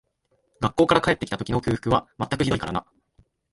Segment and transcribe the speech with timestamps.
[0.61, 2.87] 学校から帰って来た時の空腹は全くひどいからな